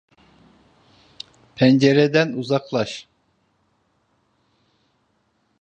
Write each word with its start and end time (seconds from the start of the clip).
Pencereden 1.55 2.33
uzaklaş. 2.33 3.07